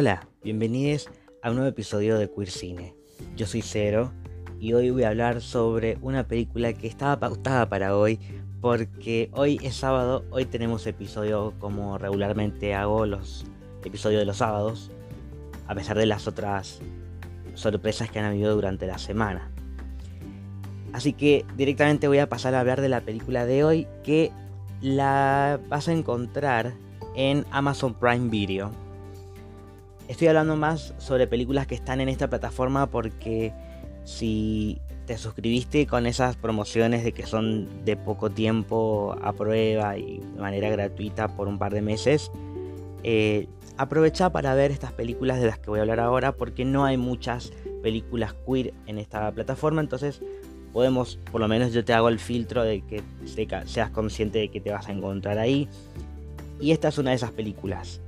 Hola, 0.00 0.26
bienvenidos 0.42 1.10
a 1.42 1.50
un 1.50 1.56
nuevo 1.56 1.68
episodio 1.68 2.16
de 2.16 2.30
Queer 2.30 2.48
Cine. 2.48 2.94
Yo 3.36 3.46
soy 3.46 3.60
Cero 3.60 4.10
y 4.58 4.72
hoy 4.72 4.88
voy 4.88 5.02
a 5.02 5.10
hablar 5.10 5.42
sobre 5.42 5.98
una 6.00 6.26
película 6.26 6.72
que 6.72 6.86
estaba 6.86 7.20
pautada 7.20 7.68
para 7.68 7.94
hoy 7.94 8.18
porque 8.62 9.28
hoy 9.34 9.60
es 9.62 9.74
sábado, 9.74 10.24
hoy 10.30 10.46
tenemos 10.46 10.86
episodio 10.86 11.52
como 11.58 11.98
regularmente 11.98 12.74
hago 12.74 13.04
los 13.04 13.44
episodios 13.84 14.20
de 14.20 14.24
los 14.24 14.38
sábados, 14.38 14.90
a 15.66 15.74
pesar 15.74 15.98
de 15.98 16.06
las 16.06 16.26
otras 16.26 16.80
sorpresas 17.52 18.10
que 18.10 18.20
han 18.20 18.24
habido 18.24 18.54
durante 18.54 18.86
la 18.86 18.96
semana. 18.96 19.50
Así 20.94 21.12
que 21.12 21.44
directamente 21.58 22.08
voy 22.08 22.20
a 22.20 22.28
pasar 22.30 22.54
a 22.54 22.60
hablar 22.60 22.80
de 22.80 22.88
la 22.88 23.02
película 23.02 23.44
de 23.44 23.64
hoy 23.64 23.86
que 24.02 24.32
la 24.80 25.60
vas 25.68 25.88
a 25.88 25.92
encontrar 25.92 26.72
en 27.14 27.44
Amazon 27.50 27.92
Prime 27.92 28.30
Video 28.30 28.72
Estoy 30.10 30.26
hablando 30.26 30.56
más 30.56 30.92
sobre 30.98 31.28
películas 31.28 31.68
que 31.68 31.76
están 31.76 32.00
en 32.00 32.08
esta 32.08 32.28
plataforma 32.28 32.90
porque 32.90 33.52
si 34.02 34.80
te 35.06 35.16
suscribiste 35.16 35.86
con 35.86 36.04
esas 36.04 36.34
promociones 36.34 37.04
de 37.04 37.12
que 37.12 37.24
son 37.26 37.84
de 37.84 37.96
poco 37.96 38.28
tiempo 38.28 39.16
a 39.22 39.32
prueba 39.32 39.96
y 39.96 40.18
de 40.18 40.40
manera 40.40 40.68
gratuita 40.68 41.28
por 41.36 41.46
un 41.46 41.60
par 41.60 41.72
de 41.72 41.82
meses, 41.82 42.32
eh, 43.04 43.46
aprovecha 43.76 44.32
para 44.32 44.52
ver 44.56 44.72
estas 44.72 44.92
películas 44.92 45.40
de 45.40 45.46
las 45.46 45.60
que 45.60 45.70
voy 45.70 45.78
a 45.78 45.82
hablar 45.82 46.00
ahora 46.00 46.32
porque 46.32 46.64
no 46.64 46.84
hay 46.84 46.96
muchas 46.96 47.52
películas 47.80 48.34
queer 48.44 48.74
en 48.86 48.98
esta 48.98 49.30
plataforma, 49.30 49.80
entonces 49.80 50.20
podemos, 50.72 51.20
por 51.30 51.40
lo 51.40 51.46
menos 51.46 51.72
yo 51.72 51.84
te 51.84 51.92
hago 51.92 52.08
el 52.08 52.18
filtro 52.18 52.64
de 52.64 52.82
que 52.82 53.00
seas 53.64 53.90
consciente 53.90 54.40
de 54.40 54.48
que 54.48 54.60
te 54.60 54.72
vas 54.72 54.88
a 54.88 54.92
encontrar 54.92 55.38
ahí. 55.38 55.68
Y 56.60 56.72
esta 56.72 56.88
es 56.88 56.98
una 56.98 57.10
de 57.10 57.16
esas 57.16 57.30
películas. 57.30 58.00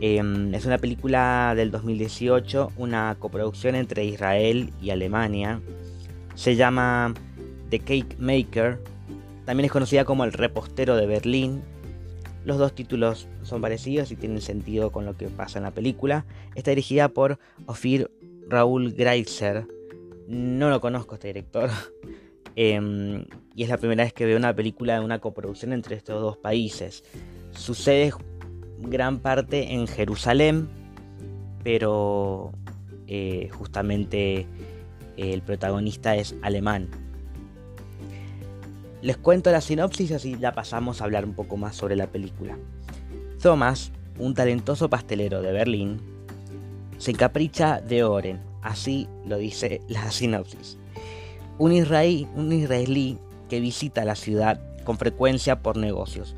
Em, 0.00 0.54
es 0.54 0.66
una 0.66 0.76
película 0.78 1.54
del 1.56 1.70
2018, 1.70 2.72
una 2.76 3.16
coproducción 3.18 3.74
entre 3.74 4.04
Israel 4.04 4.72
y 4.82 4.90
Alemania. 4.90 5.60
Se 6.34 6.54
llama 6.54 7.14
The 7.70 7.78
Cake 7.78 8.16
Maker. 8.18 8.78
También 9.46 9.64
es 9.64 9.72
conocida 9.72 10.04
como 10.04 10.24
El 10.24 10.32
repostero 10.32 10.96
de 10.96 11.06
Berlín. 11.06 11.62
Los 12.44 12.58
dos 12.58 12.74
títulos 12.74 13.26
son 13.42 13.62
parecidos 13.62 14.10
y 14.12 14.16
tienen 14.16 14.40
sentido 14.42 14.92
con 14.92 15.06
lo 15.06 15.16
que 15.16 15.28
pasa 15.28 15.58
en 15.58 15.64
la 15.64 15.70
película. 15.70 16.26
Está 16.54 16.72
dirigida 16.72 17.08
por 17.08 17.38
Ofir 17.64 18.10
Raúl 18.48 18.92
Greiser. 18.92 19.66
No 20.28 20.68
lo 20.68 20.80
conozco 20.80 21.14
este 21.14 21.28
director. 21.28 21.70
Em, 22.58 23.26
y 23.54 23.64
es 23.64 23.68
la 23.68 23.76
primera 23.76 24.02
vez 24.02 24.14
que 24.14 24.24
veo 24.24 24.38
una 24.38 24.56
película 24.56 24.94
de 24.94 25.04
una 25.04 25.18
coproducción 25.18 25.74
entre 25.74 25.94
estos 25.94 26.22
dos 26.22 26.38
países. 26.38 27.04
Sucede 27.50 28.12
gran 28.78 29.18
parte 29.18 29.74
en 29.74 29.86
Jerusalén, 29.86 30.68
pero 31.62 32.52
eh, 33.06 33.48
justamente 33.52 34.40
eh, 34.40 34.46
el 35.16 35.42
protagonista 35.42 36.16
es 36.16 36.34
alemán. 36.42 36.88
Les 39.02 39.16
cuento 39.16 39.52
la 39.52 39.60
sinopsis 39.60 40.12
así 40.12 40.36
ya 40.38 40.52
pasamos 40.52 41.00
a 41.00 41.04
hablar 41.04 41.24
un 41.24 41.34
poco 41.34 41.56
más 41.56 41.76
sobre 41.76 41.96
la 41.96 42.08
película. 42.08 42.56
Thomas, 43.40 43.92
un 44.18 44.34
talentoso 44.34 44.88
pastelero 44.88 45.42
de 45.42 45.52
Berlín, 45.52 46.00
se 46.98 47.10
encapricha 47.10 47.80
de 47.80 48.04
Oren, 48.04 48.40
así 48.62 49.08
lo 49.26 49.36
dice 49.36 49.80
la 49.88 50.10
sinopsis. 50.10 50.78
Un 51.58 51.72
israelí 51.72 53.18
que 53.48 53.60
visita 53.60 54.04
la 54.04 54.14
ciudad 54.14 54.60
con 54.84 54.98
frecuencia 54.98 55.62
por 55.62 55.76
negocios, 55.76 56.34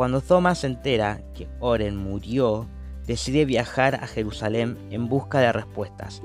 cuando 0.00 0.22
Thomas 0.22 0.60
se 0.60 0.66
entera 0.66 1.20
que 1.34 1.46
Oren 1.58 1.94
murió, 1.94 2.66
decide 3.06 3.44
viajar 3.44 3.96
a 3.96 4.06
Jerusalén 4.06 4.78
en 4.90 5.10
busca 5.10 5.40
de 5.40 5.52
respuestas. 5.52 6.22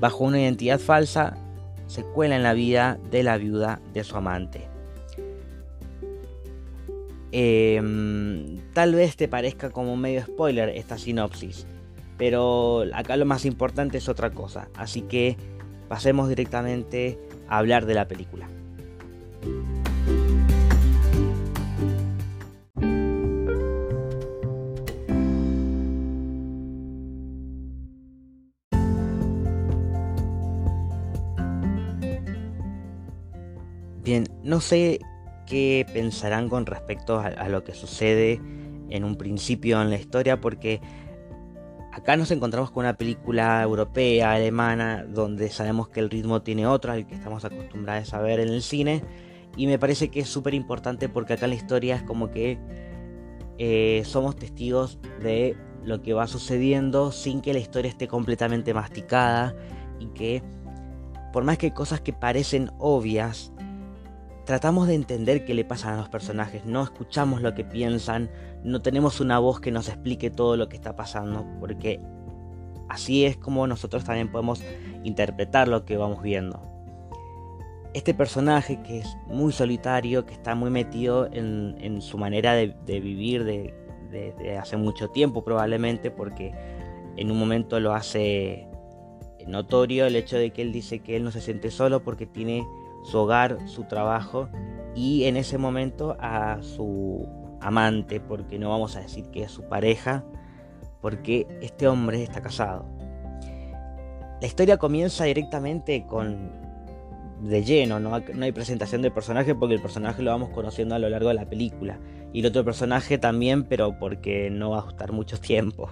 Bajo 0.00 0.24
una 0.24 0.40
identidad 0.40 0.80
falsa, 0.80 1.36
se 1.86 2.02
cuela 2.02 2.34
en 2.34 2.42
la 2.42 2.54
vida 2.54 2.98
de 3.12 3.22
la 3.22 3.36
viuda 3.36 3.80
de 3.94 4.02
su 4.02 4.16
amante. 4.16 4.66
Em, 7.30 8.58
tal 8.72 8.96
vez 8.96 9.14
te 9.14 9.28
parezca 9.28 9.70
como 9.70 9.96
medio 9.96 10.22
spoiler 10.22 10.70
esta 10.70 10.98
sinopsis, 10.98 11.68
pero 12.16 12.82
acá 12.94 13.16
lo 13.16 13.26
más 13.26 13.44
importante 13.44 13.98
es 13.98 14.08
otra 14.08 14.30
cosa, 14.30 14.70
así 14.74 15.02
que 15.02 15.36
pasemos 15.88 16.28
directamente 16.28 17.16
a 17.48 17.58
hablar 17.58 17.86
de 17.86 17.94
la 17.94 18.08
película. 18.08 18.48
No 34.48 34.62
sé 34.62 35.00
qué 35.46 35.86
pensarán 35.92 36.48
con 36.48 36.64
respecto 36.64 37.20
a, 37.20 37.48
lo 37.48 37.64
que 37.64 37.74
sucede 37.74 38.40
en 38.88 39.04
un 39.04 39.16
principio 39.16 39.80
en 39.82 39.90
la 39.90 39.96
historia, 39.96 40.40
porque 40.40 40.80
acá 41.92 42.16
nos 42.16 42.30
encontramos 42.30 42.70
con 42.70 42.84
una 42.84 42.96
película 42.96 43.62
europea, 43.62 44.32
alemana, 44.32 45.04
donde 45.04 45.50
sabemos 45.50 45.90
que 45.90 46.00
el 46.00 46.08
ritmo 46.08 46.40
tiene 46.40 46.66
otro 46.66 46.92
al 46.92 47.06
que 47.06 47.14
estamos 47.14 47.44
acostumbrados 47.44 48.14
a 48.14 48.20
ver 48.20 48.40
en 48.40 48.48
el 48.48 48.62
cine, 48.62 49.02
y 49.54 49.66
me 49.66 49.78
parece 49.78 50.08
que 50.08 50.20
es 50.20 50.28
súper 50.30 50.54
importante 50.54 51.10
porque 51.10 51.34
acá 51.34 51.46
la 51.46 51.54
historia 51.54 51.96
es 51.96 52.02
como 52.02 52.30
que 52.30 52.58
eh, 53.58 54.02
somos 54.06 54.34
testigos 54.34 54.98
de 55.20 55.58
lo 55.84 56.00
que 56.00 56.14
va 56.14 56.26
sucediendo 56.26 57.12
sin 57.12 57.42
que 57.42 57.52
la 57.52 57.58
historia 57.58 57.90
esté 57.90 58.08
completamente 58.08 58.72
masticada 58.72 59.54
y 59.98 60.06
que 60.08 60.42
por 61.32 61.44
más 61.44 61.58
que 61.58 61.72
cosas 61.72 62.00
que 62.00 62.12
parecen 62.12 62.70
obvias, 62.78 63.52
tratamos 64.48 64.88
de 64.88 64.94
entender 64.94 65.44
qué 65.44 65.52
le 65.52 65.66
pasa 65.66 65.92
a 65.92 65.98
los 65.98 66.08
personajes, 66.08 66.64
no 66.64 66.82
escuchamos 66.82 67.42
lo 67.42 67.54
que 67.54 67.64
piensan, 67.64 68.30
no 68.64 68.80
tenemos 68.80 69.20
una 69.20 69.38
voz 69.38 69.60
que 69.60 69.70
nos 69.70 69.88
explique 69.88 70.30
todo 70.30 70.56
lo 70.56 70.70
que 70.70 70.76
está 70.76 70.96
pasando, 70.96 71.44
porque 71.60 72.00
así 72.88 73.26
es 73.26 73.36
como 73.36 73.66
nosotros 73.66 74.04
también 74.04 74.32
podemos 74.32 74.62
interpretar 75.04 75.68
lo 75.68 75.84
que 75.84 75.98
vamos 75.98 76.22
viendo. 76.22 76.62
Este 77.92 78.14
personaje 78.14 78.80
que 78.80 79.00
es 79.00 79.18
muy 79.26 79.52
solitario, 79.52 80.24
que 80.24 80.32
está 80.32 80.54
muy 80.54 80.70
metido 80.70 81.28
en, 81.30 82.00
su 82.00 82.16
manera 82.16 82.54
de, 82.54 82.74
vivir 82.86 83.44
de, 83.44 84.58
hace 84.58 84.78
mucho 84.78 85.10
tiempo 85.10 85.44
probablemente, 85.44 86.10
porque 86.10 86.54
en 87.18 87.30
un 87.30 87.38
momento 87.38 87.80
lo 87.80 87.92
hace 87.92 88.66
notorio 89.46 90.06
el 90.06 90.16
hecho 90.16 90.38
de 90.38 90.52
que 90.52 90.62
él 90.62 90.72
dice 90.72 91.00
que 91.00 91.16
él 91.16 91.24
no 91.24 91.32
se 91.32 91.42
siente 91.42 91.70
solo 91.70 92.02
porque 92.02 92.24
tiene 92.24 92.66
su 93.02 93.18
hogar, 93.18 93.58
su 93.66 93.84
trabajo 93.84 94.48
y 94.94 95.24
en 95.24 95.36
ese 95.36 95.58
momento 95.58 96.16
a 96.20 96.58
su 96.62 97.28
amante, 97.60 98.20
porque 98.20 98.58
no 98.58 98.70
vamos 98.70 98.96
a 98.96 99.00
decir 99.00 99.26
que 99.30 99.42
es 99.42 99.50
su 99.50 99.62
pareja, 99.64 100.24
porque 101.00 101.46
este 101.60 101.88
hombre 101.88 102.22
está 102.22 102.40
casado. 102.40 102.84
La 104.40 104.46
historia 104.46 104.76
comienza 104.76 105.24
directamente 105.24 106.06
con 106.06 106.68
de 107.42 107.62
lleno, 107.62 108.00
no, 108.00 108.14
hay 108.14 108.52
presentación 108.52 109.02
del 109.02 109.12
personaje 109.12 109.54
porque 109.54 109.74
el 109.74 109.80
personaje 109.80 110.22
lo 110.22 110.32
vamos 110.32 110.50
conociendo 110.50 110.94
a 110.94 110.98
lo 110.98 111.08
largo 111.08 111.28
de 111.28 111.34
la 111.34 111.48
película. 111.48 112.00
Y 112.32 112.40
el 112.40 112.46
otro 112.46 112.64
personaje 112.64 113.18
también, 113.18 113.64
pero 113.64 113.98
porque 113.98 114.50
no 114.50 114.70
va 114.70 114.84
a 114.84 114.88
estar 114.88 115.12
mucho 115.12 115.38
tiempo. 115.38 115.90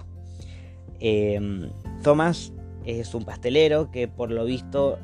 Eh, 0.99 1.69
Thomas 2.03 2.53
es 2.85 3.13
un 3.13 3.23
pastelero 3.23 3.91
que 3.91 4.07
por 4.07 4.31
lo 4.31 4.45
visto 4.45 4.97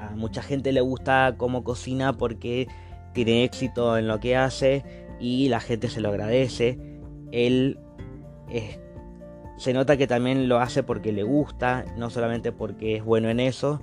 a 0.00 0.16
mucha 0.16 0.42
gente 0.42 0.72
le 0.72 0.80
gusta 0.80 1.34
cómo 1.36 1.62
cocina 1.62 2.14
porque 2.14 2.68
tiene 3.12 3.44
éxito 3.44 3.98
en 3.98 4.08
lo 4.08 4.20
que 4.20 4.36
hace 4.36 4.84
y 5.18 5.48
la 5.48 5.60
gente 5.60 5.88
se 5.88 6.00
lo 6.00 6.08
agradece. 6.08 6.78
Él 7.32 7.78
se 9.56 9.72
nota 9.74 9.96
que 9.96 10.06
también 10.06 10.48
lo 10.48 10.58
hace 10.58 10.82
porque 10.82 11.12
le 11.12 11.22
gusta, 11.22 11.84
no 11.96 12.10
solamente 12.10 12.50
porque 12.52 12.96
es 12.96 13.04
bueno 13.04 13.28
en 13.28 13.40
eso. 13.40 13.80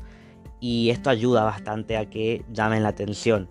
Y 0.60 0.90
esto 0.90 1.12
ayuda 1.12 1.44
bastante 1.44 1.98
a 1.98 2.10
que 2.10 2.44
llamen 2.52 2.82
la 2.82 2.90
atención. 2.90 3.48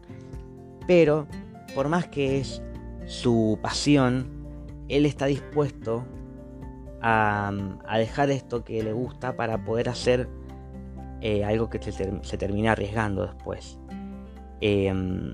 Pero, 0.89 1.29
por 1.75 1.89
más 1.89 2.09
que 2.09 2.41
es 2.41 2.63
su 3.07 3.59
pasión, 3.63 4.29
él 4.89 5.07
está 5.07 5.27
dispuesto 5.27 6.05
a, 7.01 7.53
a 7.87 7.99
dejar 7.99 8.31
esto 8.31 8.65
que 8.65 8.83
le 8.83 8.93
gusta 8.93 9.37
para 9.37 9.65
poder 9.65 9.89
hacer 9.89 10.29
eh, 11.21 11.45
algo 11.45 11.71
que 11.71 11.81
se, 11.81 12.39
termina 12.39 12.73
arriesgando 12.73 13.27
después. 13.27 13.79
Em, 14.61 15.33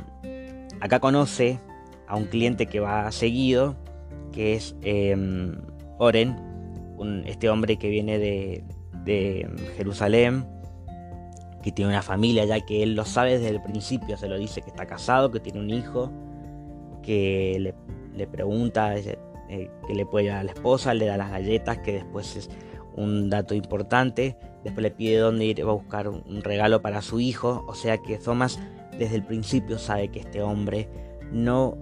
acá 0.80 1.00
conoce 1.00 1.58
a 2.06 2.16
un 2.16 2.24
cliente 2.24 2.66
que 2.66 2.80
va 2.80 3.10
seguido, 3.12 3.76
que 4.32 4.54
es 4.54 4.76
em, 4.82 5.56
Oren, 5.98 6.36
este 7.26 7.48
hombre 7.48 7.76
que 7.76 7.88
viene 7.88 8.18
de, 8.18 8.64
Jerusalén, 9.76 10.46
que 11.62 11.72
tiene 11.72 11.90
una 11.90 12.02
familia, 12.02 12.44
ya 12.44 12.60
que 12.60 12.82
él 12.82 12.94
lo 12.94 13.04
sabe 13.04 13.38
desde 13.38 13.48
el 13.48 13.62
principio, 13.62 14.16
se 14.16 14.28
lo 14.28 14.38
dice 14.38 14.62
que 14.62 14.70
está 14.70 14.86
casado, 14.86 15.30
que 15.30 15.40
tiene 15.40 15.60
un 15.60 15.70
hijo, 15.70 16.10
que 17.02 17.74
le, 18.14 18.26
pregunta, 18.26 18.96
eh, 18.96 19.18
que 19.86 19.94
le 19.94 20.06
puede 20.06 20.28
dar 20.28 20.38
a 20.38 20.44
la 20.44 20.52
esposa, 20.52 20.94
le 20.94 21.06
da 21.06 21.16
las 21.16 21.30
galletas, 21.30 21.78
que 21.78 21.94
después 21.94 22.36
es 22.36 22.50
un 22.96 23.30
dato 23.30 23.54
importante. 23.54 24.36
Después 24.64 24.82
le 24.82 24.90
pide 24.90 25.18
dónde 25.18 25.44
ir 25.44 25.62
a 25.62 25.66
buscar 25.66 26.08
un 26.08 26.42
regalo 26.42 26.82
para 26.82 27.02
su 27.02 27.20
hijo. 27.20 27.64
O 27.66 27.74
sea 27.74 27.98
que 27.98 28.18
Thomas 28.18 28.58
desde 28.98 29.16
el 29.16 29.24
principio 29.24 29.78
sabe 29.78 30.08
que 30.08 30.20
este 30.20 30.42
hombre 30.42 30.88
no, 31.32 31.76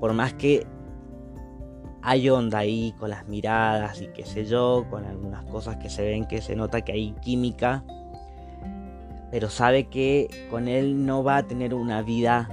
por 0.00 0.12
más 0.12 0.34
que 0.34 0.66
hay 2.02 2.28
onda 2.28 2.58
ahí 2.58 2.94
con 2.98 3.10
las 3.10 3.28
miradas 3.28 4.02
y 4.02 4.08
qué 4.08 4.26
sé 4.26 4.44
yo, 4.44 4.84
con 4.90 5.04
algunas 5.04 5.44
cosas 5.44 5.76
que 5.76 5.88
se 5.88 6.02
ven 6.02 6.26
que 6.26 6.42
se 6.42 6.56
nota 6.56 6.80
que 6.80 6.92
hay 6.92 7.12
química, 7.22 7.84
pero 9.30 9.48
sabe 9.48 9.84
que 9.84 10.28
con 10.50 10.66
él 10.66 11.06
no 11.06 11.22
va 11.22 11.38
a 11.38 11.42
tener 11.46 11.74
una 11.74 12.02
vida, 12.02 12.48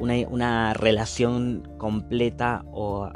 una, 0.00 0.72
relación 0.72 1.68
completa 1.76 2.64
o 2.72 3.10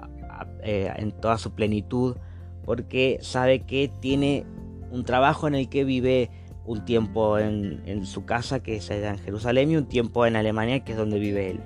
eh, 0.62 0.92
en 0.94 1.12
toda 1.12 1.38
su 1.38 1.52
plenitud, 1.52 2.16
porque 2.64 3.18
sabe 3.22 3.60
que 3.60 3.90
tiene 4.00 4.44
un 4.90 5.04
trabajo 5.04 5.48
en 5.48 5.54
el 5.54 5.68
que 5.68 5.84
vive 5.84 6.30
un 6.68 6.84
tiempo 6.84 7.38
en, 7.38 8.04
su 8.04 8.26
casa, 8.26 8.60
que 8.60 8.76
es 8.76 8.90
en 8.90 9.18
Jerusalén, 9.18 9.70
y 9.70 9.76
un 9.76 9.86
tiempo 9.86 10.26
en 10.26 10.36
Alemania, 10.36 10.84
que 10.84 10.92
es 10.92 10.98
donde 10.98 11.18
vive 11.18 11.50
él. 11.50 11.60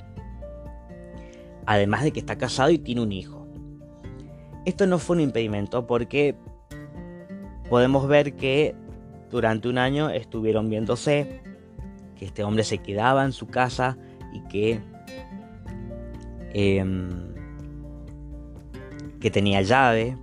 Además 1.67 2.05
de 2.05 2.13
que 2.13 2.21
está 2.21 2.39
casado 2.39 2.71
y 2.71 2.79
tiene 2.79 3.01
un 3.01 3.11
hijo. 3.11 3.49
Esto 4.65 4.87
no 4.87 4.99
fue 4.99 5.17
un 5.17 5.23
impedimento 5.23 5.89
porque 5.89 6.37
podemos 7.69 8.07
ver 8.07 8.37
que 8.37 8.77
durante 9.29 9.69
un 9.69 9.79
año 9.79 10.09
estuvieron 10.09 10.69
viéndose, 10.69 11.41
que 12.17 12.25
este 12.25 12.45
hombre 12.45 12.63
se 12.63 12.79
quedaba 12.79 13.25
en 13.25 13.33
su 13.33 13.49
casa 13.49 13.99
y 14.33 14.41
que, 14.49 14.81
em, 16.55 17.35
que 19.19 19.31
tenía 19.33 19.63
llave, 19.63 20.17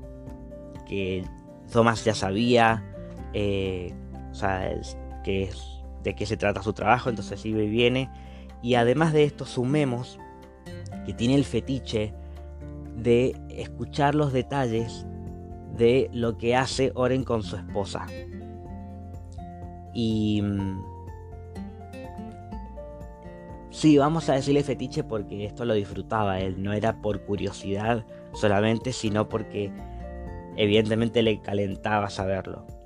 que 0.88 1.26
Thomas 1.70 2.06
ya 2.06 2.16
sabía 2.16 2.89
eh, 3.34 3.94
o 4.32 4.34
sea, 4.34 4.72
que 5.24 5.50
de 6.04 6.16
qué 6.16 6.26
se 6.26 6.38
trata 6.38 6.64
su 6.64 6.74
trabajo, 6.74 7.10
entonces 7.10 7.46
iba 7.46 7.62
y 7.62 7.70
viene. 7.70 8.10
Y 8.62 8.76
además 8.76 9.14
de 9.14 9.24
esto, 9.24 9.46
sumemos 9.46 10.20
que 11.06 11.14
tiene 11.14 11.36
el 11.36 11.46
fetiche 11.46 12.14
de 12.96 13.36
escuchar 13.50 14.16
los 14.16 14.34
detalles 14.34 15.06
de 15.78 16.10
lo 16.14 16.38
que 16.38 16.56
hace 16.56 16.92
Oren 16.96 17.24
con 17.24 17.44
su 17.44 17.56
esposa. 17.56 18.06
Y... 19.94 20.42
Mm, 20.42 20.84
sí, 23.70 23.98
vamos 23.98 24.30
a 24.30 24.34
decirle 24.34 24.64
fetiche 24.64 25.04
porque 25.04 25.46
esto 25.46 25.66
lo 25.66 25.74
disfrutaba 25.74 26.40
él, 26.40 26.62
no 26.62 26.74
era 26.74 27.02
por 27.02 27.22
curiosidad 27.24 28.06
solamente, 28.34 28.92
sino 28.92 29.30
porque 29.30 29.72
evidentemente 30.58 31.22
le 31.22 31.40
calentaba 31.40 32.10
saberlo. 32.10 32.79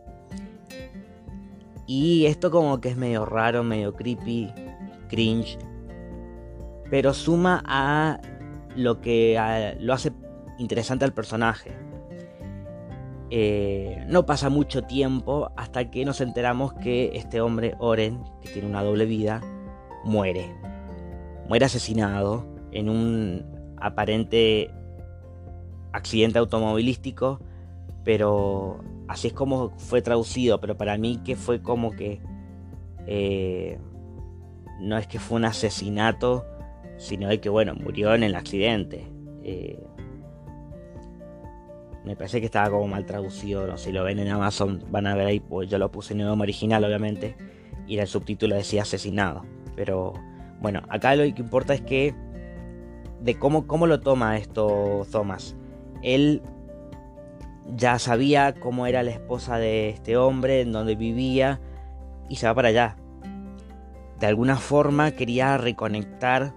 Y 1.86 2.26
esto 2.26 2.52
como 2.52 2.80
que 2.80 2.90
es 2.90 2.98
medio 2.98 3.26
raro, 3.26 3.64
medio 3.64 3.94
creepy, 3.94 4.52
cringe. 5.10 5.58
Pero 6.90 7.14
suma 7.14 7.64
a 7.66 8.20
lo 8.76 9.02
que 9.02 9.76
lo 9.80 9.94
hace 9.94 10.12
interesante 10.58 11.06
al 11.06 11.14
personaje. 11.14 11.72
Eh, 13.30 14.04
no 14.08 14.26
pasa 14.26 14.50
mucho 14.50 14.84
tiempo 14.84 15.52
hasta 15.58 15.90
que 15.90 16.06
nos 16.06 16.22
enteramos 16.22 16.74
que 16.74 17.12
este 17.16 17.42
hombre, 17.42 17.76
Oren, 17.80 18.24
que 18.42 18.50
tiene 18.50 18.68
una 18.68 18.84
doble 18.84 19.06
vida, 19.06 19.42
muere. 20.04 20.56
Muere 21.48 21.66
asesinado 21.66 22.46
en 22.72 22.90
un 22.90 23.74
aparente 23.78 24.70
accidente 25.94 26.40
automovilístico, 26.40 27.40
pero 28.04 28.80
así 29.08 29.28
es 29.28 29.34
como 29.34 29.72
fue 29.78 30.02
traducido, 30.02 30.60
pero 30.60 30.78
para 30.78 30.98
mí 30.98 31.20
que 31.24 31.36
fue 31.36 31.62
como 31.62 31.92
que 31.92 32.22
eh, 33.08 33.80
no 34.80 34.98
es 34.98 35.08
que 35.08 35.20
fue 35.20 35.38
un 35.38 35.46
asesinato, 35.46 36.46
sino 36.98 37.28
de 37.28 37.40
que 37.40 37.50
bueno, 37.50 37.74
murió 37.76 38.14
en 38.16 38.24
el 38.24 38.36
accidente. 38.36 39.08
Eh, 39.44 39.84
me 42.06 42.16
parece 42.16 42.40
que 42.40 42.46
estaba 42.46 42.70
como 42.70 42.88
mal 42.88 43.06
traducido, 43.06 43.66
no 43.66 43.78
si 43.78 43.92
lo 43.92 44.04
ven 44.04 44.20
en 44.20 44.28
Amazon 44.28 44.84
van 44.90 45.08
a 45.08 45.16
ver 45.16 45.28
ahí, 45.28 45.40
pues 45.40 45.70
yo 45.70 45.78
lo 45.78 45.90
puse 45.90 46.14
en 46.14 46.20
idioma 46.20 46.44
original 46.44 46.84
obviamente, 46.84 47.38
y 47.88 47.98
el 47.98 48.08
subtítulo 48.08 48.56
decía 48.56 48.82
asesinado. 48.82 49.46
Pero 49.76 50.14
bueno, 50.62 50.82
acá 50.90 51.16
lo 51.16 51.24
que 51.24 51.42
importa 51.42 51.74
es 51.74 51.82
que 51.82 52.14
de 53.22 53.40
cómo, 53.40 53.68
cómo 53.68 53.88
lo 53.88 54.02
toma 54.02 54.38
esto 54.38 55.08
Thomas. 55.12 55.56
Él 56.02 56.42
ya 57.76 58.00
sabía 58.00 58.54
cómo 58.54 58.88
era 58.88 59.04
la 59.04 59.12
esposa 59.12 59.58
de 59.58 59.90
este 59.90 60.18
hombre, 60.18 60.62
en 60.62 60.72
dónde 60.72 60.96
vivía, 60.96 61.60
y 62.30 62.36
se 62.36 62.48
va 62.48 62.56
para 62.56 62.70
allá. 62.70 62.98
De 64.20 64.28
alguna 64.28 64.58
forma 64.58 65.12
quería 65.12 65.58
reconectar 65.58 66.54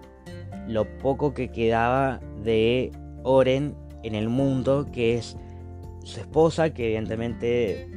lo 0.69 0.99
poco 0.99 1.35
que 1.35 1.49
quedaba 1.49 2.20
de 2.43 2.93
Oren 3.23 3.75
en 4.03 4.14
el 4.14 4.29
mundo, 4.29 4.87
que 4.93 5.17
es 5.17 5.37
su 6.05 6.20
esposa, 6.20 6.70
que 6.70 6.87
evidentemente 6.87 7.88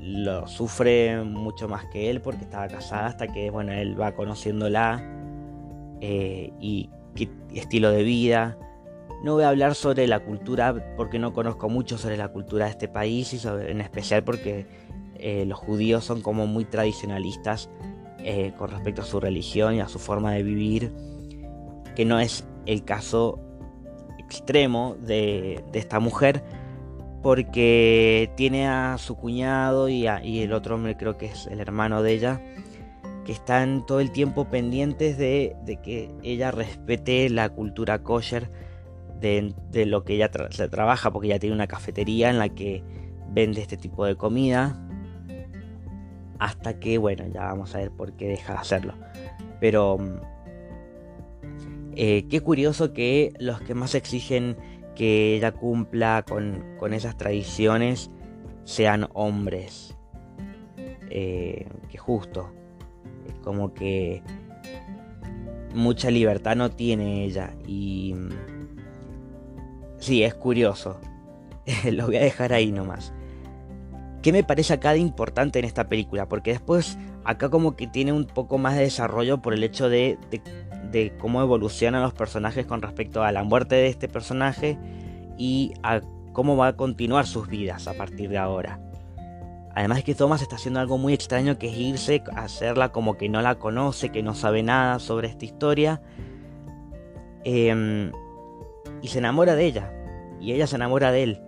lo 0.00 0.48
sufre 0.48 1.22
mucho 1.22 1.68
más 1.68 1.84
que 1.86 2.10
él 2.10 2.20
porque 2.20 2.42
estaba 2.42 2.66
casada 2.66 3.06
hasta 3.06 3.28
que 3.28 3.50
bueno 3.50 3.70
él 3.70 3.98
va 4.00 4.16
conociéndola 4.16 5.00
eh, 6.00 6.52
y 6.60 6.90
qué 7.14 7.30
estilo 7.54 7.92
de 7.92 8.02
vida 8.02 8.58
no 9.22 9.34
voy 9.34 9.44
a 9.44 9.48
hablar 9.48 9.74
sobre 9.74 10.06
la 10.06 10.20
cultura 10.20 10.94
porque 10.96 11.18
no 11.18 11.32
conozco 11.32 11.68
mucho 11.68 11.96
sobre 11.96 12.16
la 12.16 12.28
cultura 12.28 12.64
de 12.64 12.72
este 12.72 12.88
país 12.88 13.32
y 13.32 13.46
en 13.46 13.80
especial 13.80 14.24
porque 14.24 14.66
eh, 15.16 15.44
los 15.46 15.58
judíos 15.58 16.04
son 16.04 16.20
como 16.22 16.46
muy 16.46 16.64
tradicionalistas 16.64 17.70
eh, 18.18 18.52
con 18.58 18.70
respecto 18.70 19.02
a 19.02 19.04
su 19.04 19.20
religión 19.20 19.74
y 19.74 19.80
a 19.80 19.88
su 19.88 20.00
forma 20.00 20.32
de 20.32 20.42
vivir, 20.42 20.92
que 21.94 22.04
no 22.04 22.18
es 22.18 22.44
el 22.66 22.84
caso 22.84 23.38
extremo 24.18 24.96
de, 25.00 25.64
esta 25.72 26.00
mujer 26.00 26.42
porque 27.22 28.32
tiene 28.36 28.66
a 28.66 28.96
su 28.98 29.14
cuñado 29.16 29.88
y, 29.88 30.06
el 30.06 30.52
otro 30.52 30.74
hombre 30.74 30.96
creo 30.96 31.16
que 31.16 31.26
es 31.26 31.46
el 31.46 31.60
hermano 31.60 32.02
de 32.02 32.12
ella 32.12 32.40
que 33.24 33.30
están 33.30 33.86
todo 33.86 34.00
el 34.00 34.10
tiempo 34.10 34.46
pendientes 34.46 35.16
de, 35.16 35.54
de 35.64 35.80
que 35.80 36.10
ella 36.24 36.50
respete 36.50 37.30
la 37.30 37.48
cultura 37.50 38.02
kosher 38.02 38.50
de, 39.22 39.86
lo 39.86 40.04
que 40.04 40.14
ella 40.14 40.30
se 40.50 40.68
trabaja, 40.68 41.12
porque 41.12 41.28
ella 41.28 41.38
tiene 41.38 41.54
una 41.54 41.66
cafetería 41.66 42.28
en 42.28 42.38
la 42.38 42.48
que 42.48 42.82
vende 43.30 43.62
este 43.62 43.76
tipo 43.76 44.04
de 44.04 44.16
comida. 44.16 44.78
Hasta 46.38 46.78
que, 46.80 46.98
bueno, 46.98 47.24
ya 47.32 47.44
vamos 47.44 47.74
a 47.74 47.78
ver 47.78 47.92
por 47.92 48.14
qué 48.14 48.28
deja 48.28 48.54
de 48.54 48.58
hacerlo. 48.58 48.94
Pero 49.60 49.98
mm, 49.98 50.20
eh, 51.94 52.26
qué 52.28 52.40
curioso 52.40 52.92
que 52.92 53.32
los 53.38 53.60
que 53.60 53.74
más 53.74 53.94
exigen 53.94 54.56
que 54.96 55.36
ella 55.36 55.52
cumpla 55.52 56.24
con, 56.28 56.92
esas 56.92 57.16
tradiciones 57.16 58.10
sean 58.64 59.08
hombres. 59.14 59.96
Eh, 61.10 61.68
que 61.88 61.98
justo. 61.98 62.52
Es 63.28 63.34
como 63.44 63.72
que 63.72 64.22
mucha 65.74 66.10
libertad 66.10 66.56
no 66.56 66.70
tiene 66.70 67.24
ella. 67.24 67.54
Y 67.66 68.14
mm, 68.14 68.51
Sí, 70.02 70.24
es 70.24 70.34
curioso. 70.34 70.98
Lo 71.92 72.06
voy 72.06 72.16
a 72.16 72.22
dejar 72.22 72.52
ahí 72.52 72.72
nomás. 72.72 73.12
¿Qué 74.20 74.32
me 74.32 74.42
parece 74.42 74.72
acá 74.72 74.94
de 74.94 74.98
importante 74.98 75.60
en 75.60 75.64
esta 75.64 75.88
película? 75.88 76.28
Porque 76.28 76.50
después 76.50 76.98
acá 77.22 77.50
como 77.50 77.76
que 77.76 77.86
tiene 77.86 78.12
un 78.12 78.24
poco 78.24 78.58
más 78.58 78.74
de 78.74 78.82
desarrollo 78.82 79.40
por 79.40 79.54
el 79.54 79.62
hecho 79.62 79.88
de, 79.88 80.18
de, 80.90 81.12
cómo 81.20 81.40
evolucionan 81.40 82.02
los 82.02 82.14
personajes 82.14 82.66
con 82.66 82.82
respecto 82.82 83.22
a 83.22 83.30
la 83.30 83.44
muerte 83.44 83.76
de 83.76 83.86
este 83.86 84.08
personaje 84.08 84.76
y 85.38 85.72
a 85.84 86.00
cómo 86.32 86.56
va 86.56 86.66
a 86.66 86.76
continuar 86.76 87.24
sus 87.24 87.46
vidas 87.46 87.86
a 87.86 87.94
partir 87.94 88.28
de 88.28 88.38
ahora. 88.38 88.80
Además 89.72 90.02
que 90.02 90.16
Thomas 90.16 90.42
está 90.42 90.56
haciendo 90.56 90.80
algo 90.80 90.98
muy 90.98 91.14
extraño 91.14 91.58
que 91.58 91.68
es 91.68 91.76
irse 91.76 92.24
a 92.34 92.42
hacerla 92.42 92.90
como 92.90 93.16
que 93.16 93.28
no 93.28 93.40
la 93.40 93.60
conoce, 93.60 94.10
que 94.10 94.24
no 94.24 94.34
sabe 94.34 94.64
nada 94.64 94.98
sobre 94.98 95.28
esta 95.28 95.44
historia. 95.44 96.02
Eh, 97.44 98.10
y 99.00 99.08
se 99.08 99.18
enamora 99.18 99.54
de 99.54 99.66
ella. 99.66 99.92
Y 100.40 100.52
ella 100.52 100.66
se 100.66 100.76
enamora 100.76 101.12
de 101.12 101.22
él. 101.22 101.42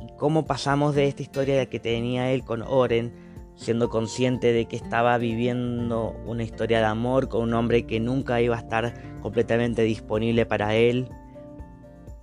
Y 0.00 0.12
cómo 0.16 0.46
pasamos 0.46 0.94
de 0.94 1.06
esta 1.06 1.22
historia 1.22 1.66
que 1.66 1.80
tenía 1.80 2.30
él 2.30 2.44
con 2.44 2.62
Oren, 2.62 3.12
siendo 3.54 3.88
consciente 3.90 4.52
de 4.52 4.66
que 4.66 4.76
estaba 4.76 5.18
viviendo 5.18 6.16
una 6.26 6.42
historia 6.42 6.78
de 6.78 6.86
amor 6.86 7.28
con 7.28 7.42
un 7.42 7.54
hombre 7.54 7.86
que 7.86 8.00
nunca 8.00 8.40
iba 8.40 8.56
a 8.56 8.60
estar 8.60 8.94
completamente 9.20 9.82
disponible 9.82 10.46
para 10.46 10.74
él. 10.74 11.08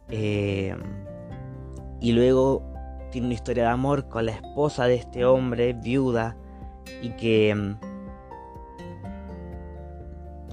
Eh, 0.10 0.76
y 2.00 2.12
luego 2.14 2.64
tiene 3.12 3.28
una 3.28 3.36
historia 3.36 3.64
de 3.64 3.70
amor 3.70 4.08
con 4.10 4.26
la 4.26 4.32
esposa 4.32 4.86
de 4.88 4.96
este 4.96 5.26
hombre, 5.26 5.74
viuda, 5.74 6.36
y 7.02 7.10
que 7.12 7.54
mm, 7.54 7.80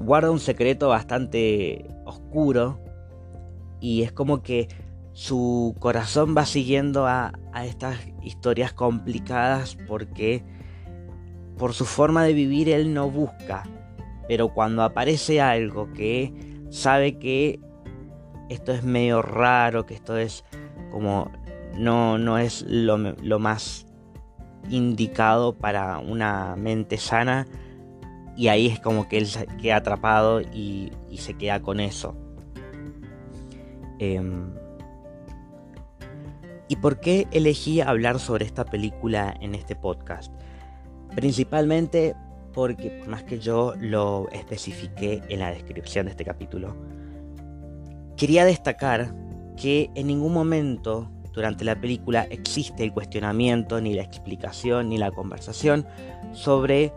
guarda 0.04 0.30
un 0.30 0.40
secreto 0.40 0.88
bastante 0.88 1.86
oscuro 2.04 2.83
y 3.84 4.02
es 4.02 4.12
como 4.12 4.42
que 4.42 4.68
su 5.12 5.76
corazón 5.78 6.34
va 6.34 6.46
siguiendo 6.46 7.06
a, 7.06 7.32
estas 7.66 7.98
historias 8.22 8.72
complicadas 8.72 9.76
porque 9.86 10.42
por 11.58 11.74
su 11.74 11.84
forma 11.84 12.24
de 12.24 12.32
vivir 12.32 12.70
él 12.70 12.94
no 12.94 13.10
busca. 13.10 13.64
Pero 14.26 14.48
cuando 14.48 14.82
aparece 14.82 15.42
algo 15.42 15.92
que 15.92 16.32
sabe 16.70 17.18
que 17.18 17.60
esto 18.48 18.72
es 18.72 18.84
medio 18.84 19.20
raro, 19.20 19.84
que 19.84 19.92
esto 19.92 20.16
es 20.16 20.46
como 20.90 21.30
no, 21.76 22.16
no 22.16 22.38
es 22.38 22.64
lo, 22.66 22.96
lo 22.96 23.38
más 23.38 23.84
indicado 24.70 25.52
para 25.52 25.98
una 25.98 26.56
mente 26.56 26.96
sana, 26.96 27.46
y 28.34 28.48
ahí 28.48 28.66
es 28.66 28.80
como 28.80 29.08
que 29.08 29.18
él 29.18 29.28
queda 29.60 29.76
atrapado 29.76 30.40
y, 30.40 30.90
se 31.18 31.34
queda 31.34 31.60
con 31.60 31.80
eso. 31.80 32.23
Em, 33.98 34.54
¿Y 36.68 36.76
por 36.76 36.98
qué 36.98 37.28
elegí 37.30 37.80
hablar 37.80 38.18
sobre 38.18 38.46
esta 38.46 38.64
película 38.64 39.34
en 39.40 39.54
este 39.54 39.76
podcast? 39.76 40.32
Principalmente 41.14 42.14
porque, 42.54 42.90
por 42.90 43.08
más 43.08 43.22
que 43.24 43.38
yo 43.38 43.74
lo 43.78 44.28
especifiqué 44.30 45.22
en 45.28 45.40
la 45.40 45.50
descripción 45.50 46.06
de 46.06 46.12
este 46.12 46.24
capítulo, 46.24 46.74
quería 48.16 48.44
destacar 48.44 49.14
que 49.56 49.90
en 49.94 50.06
ningún 50.06 50.32
momento 50.32 51.10
durante 51.34 51.64
la 51.64 51.80
película 51.80 52.26
existe 52.30 52.84
el 52.84 52.92
cuestionamiento, 52.92 53.80
ni 53.80 53.92
la 53.94 54.02
explicación, 54.02 54.88
ni 54.88 54.98
la 54.98 55.10
conversación 55.10 55.86
sobre 56.32 56.92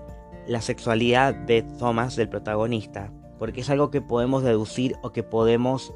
la 0.47 0.61
sexualidad 0.61 1.33
de 1.33 1.63
Thomas, 1.63 2.15
del 2.15 2.29
protagonista, 2.29 3.11
porque 3.39 3.61
es 3.61 3.69
algo 3.69 3.91
que 3.91 4.01
podemos 4.01 4.43
deducir 4.43 4.95
o 5.01 5.11
que 5.11 5.23
podemos, 5.23 5.93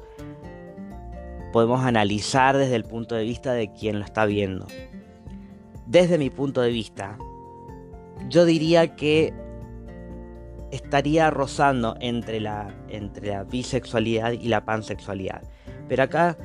podemos 1.52 1.84
analizar 1.84 2.56
desde 2.56 2.76
el 2.76 2.84
punto 2.84 3.14
de 3.14 3.24
vista 3.24 3.52
de 3.52 3.72
quien 3.72 3.98
lo 3.98 4.04
está 4.04 4.24
viendo. 4.24 4.66
Desde 5.86 6.18
mi 6.18 6.30
punto 6.30 6.62
de 6.62 6.70
vista, 6.70 7.18
yo 8.28 8.44
diría 8.44 8.96
que 8.96 9.34
estaría 10.70 11.30
rozando 11.30 11.96
entre 12.00 12.40
la, 12.40 12.74
entre 12.88 13.28
la 13.28 13.44
bisexualidad 13.44 14.32
y 14.32 14.48
la 14.48 14.64
pansexualidad. 14.64 15.42
Pero 15.88 16.02
acá 16.02 16.38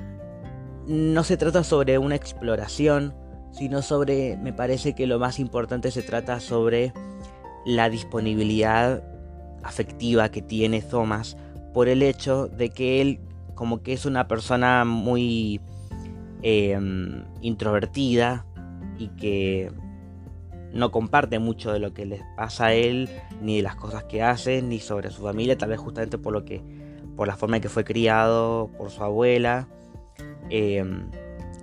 no 0.85 1.23
se 1.23 1.37
trata 1.37 1.63
sobre 1.63 1.97
una 1.97 2.15
exploración, 2.15 3.15
sino 3.51 3.81
sobre, 3.81 4.37
me 4.37 4.53
parece 4.53 4.93
que 4.93 5.07
lo 5.07 5.17
más 5.17 5.39
importante 5.39 5.91
se 5.91 6.01
trata 6.01 6.39
sobre 6.39 6.93
la 7.65 7.89
disponibilidad 7.89 9.03
afectiva 9.63 10.29
que 10.29 10.41
tiene 10.41 10.81
Thomas 10.81 11.37
por 11.73 11.87
el 11.87 12.01
hecho 12.01 12.47
de 12.47 12.69
que 12.69 13.01
él 13.01 13.19
como 13.57 13.81
que 13.81 13.91
es 13.91 14.05
una 14.05 14.27
persona 14.27 14.85
muy 14.85 15.59
em, 16.43 17.25
introvertida 17.41 18.45
y 18.99 19.09
que 19.09 19.71
no 20.73 20.91
comparte 20.91 21.39
mucho 21.39 21.73
de 21.73 21.79
lo 21.79 21.93
que 21.93 22.05
les 22.05 22.21
pasa 22.37 22.67
a 22.67 22.73
él, 22.73 23.09
ni 23.41 23.57
de 23.57 23.63
las 23.63 23.75
cosas 23.75 24.03
que 24.03 24.21
hace, 24.21 24.61
ni 24.61 24.79
sobre 24.79 25.09
su 25.09 25.23
familia, 25.23 25.57
tal 25.57 25.69
vez 25.69 25.79
justamente 25.79 26.19
por 26.19 26.33
lo 26.33 26.45
que, 26.45 26.61
por 27.15 27.27
la 27.27 27.35
forma 27.35 27.57
en 27.57 27.63
que 27.63 27.69
fue 27.69 27.83
criado, 27.83 28.69
por 28.77 28.91
su 28.91 29.03
abuela, 29.03 29.67
em, 30.51 31.09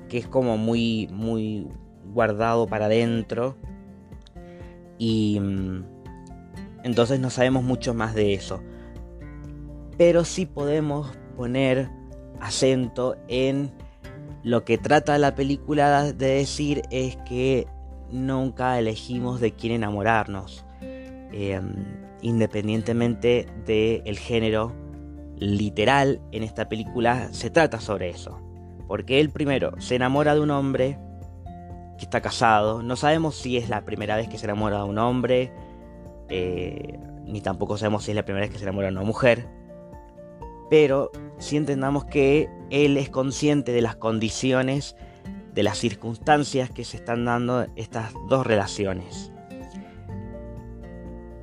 que 0.08 0.18
es 0.18 0.26
como 0.26 0.58
muy, 0.58 1.08
muy 1.12 1.68
guardado 2.12 2.66
para 2.66 2.86
adentro. 2.86 3.56
Y 4.98 5.38
mm, 5.40 5.84
entonces 6.82 7.20
no 7.20 7.30
sabemos 7.30 7.62
mucho 7.62 7.94
más 7.94 8.16
de 8.16 8.34
eso. 8.34 8.60
Pero 9.96 10.24
sí 10.24 10.44
podemos 10.44 11.16
poner 11.34 11.90
acento 12.40 13.16
en 13.28 13.72
lo 14.42 14.64
que 14.64 14.78
trata 14.78 15.18
la 15.18 15.34
película 15.34 16.12
de 16.12 16.26
decir 16.26 16.82
es 16.90 17.16
que 17.28 17.66
nunca 18.10 18.78
elegimos 18.78 19.40
de 19.40 19.52
quién 19.52 19.72
enamorarnos. 19.72 20.64
Em, 21.32 21.74
independientemente 22.22 23.46
del 23.66 24.18
género 24.18 24.72
literal 25.36 26.20
en 26.30 26.42
esta 26.42 26.68
película 26.68 27.28
se 27.32 27.50
trata 27.50 27.80
sobre 27.80 28.10
eso. 28.10 28.40
Porque 28.86 29.20
él 29.20 29.30
primero 29.30 29.80
se 29.80 29.96
enamora 29.96 30.34
de 30.34 30.40
un 30.40 30.50
hombre 30.50 30.98
que 31.98 32.04
está 32.04 32.20
casado. 32.20 32.82
No 32.82 32.96
sabemos 32.96 33.36
si 33.36 33.56
es 33.56 33.68
la 33.68 33.84
primera 33.84 34.16
vez 34.16 34.28
que 34.28 34.38
se 34.38 34.44
enamora 34.46 34.78
de 34.78 34.84
un 34.84 34.98
hombre 34.98 35.52
eh, 36.28 36.98
ni 37.26 37.40
tampoco 37.40 37.76
sabemos 37.76 38.04
si 38.04 38.10
es 38.10 38.16
la 38.16 38.24
primera 38.24 38.46
vez 38.46 38.52
que 38.52 38.58
se 38.58 38.64
enamora 38.64 38.88
de 38.88 38.94
una 38.94 39.04
mujer, 39.04 39.48
pero 40.70 41.10
si 41.38 41.56
entendamos 41.56 42.04
que 42.04 42.48
él 42.70 42.96
es 42.96 43.10
consciente 43.10 43.72
de 43.72 43.82
las 43.82 43.96
condiciones, 43.96 44.96
de 45.52 45.62
las 45.62 45.78
circunstancias 45.78 46.70
que 46.70 46.84
se 46.84 46.96
están 46.96 47.24
dando 47.24 47.66
estas 47.76 48.12
dos 48.28 48.46
relaciones. 48.46 49.30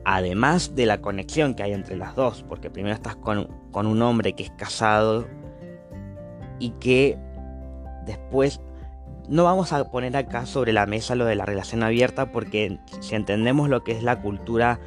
Además 0.03 0.75
de 0.75 0.85
la 0.85 1.01
conexión 1.01 1.53
que 1.53 1.63
hay 1.63 1.73
entre 1.73 1.95
las 1.95 2.15
dos, 2.15 2.43
porque 2.47 2.69
primero 2.69 2.95
estás 2.95 3.15
con, 3.15 3.47
con 3.71 3.87
un 3.87 4.01
hombre 4.01 4.33
que 4.33 4.43
es 4.43 4.51
casado 4.51 5.27
y 6.59 6.71
que 6.71 7.17
después 8.05 8.59
no 9.29 9.45
vamos 9.45 9.71
a 9.71 9.89
poner 9.89 10.17
acá 10.17 10.45
sobre 10.45 10.73
la 10.73 10.85
mesa 10.85 11.15
lo 11.15 11.25
de 11.25 11.35
la 11.35 11.45
relación 11.45 11.83
abierta 11.83 12.31
porque 12.31 12.79
si 12.99 13.15
entendemos 13.15 13.69
lo 13.69 13.83
que 13.83 13.93
es 13.93 14.03
la 14.03 14.21
cultura 14.21 14.79